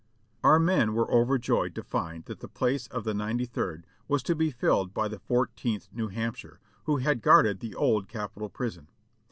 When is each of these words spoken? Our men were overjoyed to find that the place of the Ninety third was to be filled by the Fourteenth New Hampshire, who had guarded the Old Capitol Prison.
Our 0.43 0.57
men 0.57 0.95
were 0.95 1.11
overjoyed 1.11 1.75
to 1.75 1.83
find 1.83 2.25
that 2.25 2.39
the 2.39 2.47
place 2.47 2.87
of 2.87 3.03
the 3.03 3.13
Ninety 3.13 3.45
third 3.45 3.85
was 4.07 4.23
to 4.23 4.35
be 4.35 4.49
filled 4.49 4.95
by 4.95 5.07
the 5.07 5.19
Fourteenth 5.19 5.89
New 5.93 6.07
Hampshire, 6.07 6.59
who 6.85 6.97
had 6.97 7.21
guarded 7.21 7.59
the 7.59 7.75
Old 7.75 8.07
Capitol 8.07 8.49
Prison. 8.49 8.89